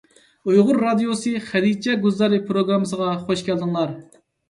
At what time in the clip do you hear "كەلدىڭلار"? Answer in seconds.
3.51-3.99